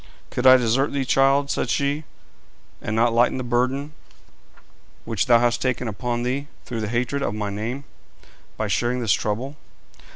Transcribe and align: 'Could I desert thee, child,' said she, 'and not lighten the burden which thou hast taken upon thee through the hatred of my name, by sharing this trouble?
'Could 0.31 0.47
I 0.47 0.57
desert 0.57 0.93
thee, 0.93 1.05
child,' 1.05 1.51
said 1.51 1.69
she, 1.69 2.05
'and 2.81 2.95
not 2.95 3.13
lighten 3.13 3.37
the 3.37 3.43
burden 3.43 3.93
which 5.05 5.27
thou 5.27 5.37
hast 5.37 5.61
taken 5.61 5.87
upon 5.87 6.23
thee 6.23 6.47
through 6.65 6.81
the 6.81 6.87
hatred 6.87 7.21
of 7.21 7.35
my 7.35 7.51
name, 7.51 7.83
by 8.57 8.67
sharing 8.67 8.99
this 8.99 9.13
trouble? 9.13 9.57